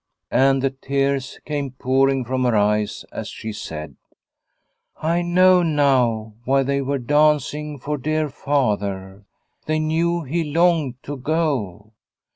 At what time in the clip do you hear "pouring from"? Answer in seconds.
1.73-2.43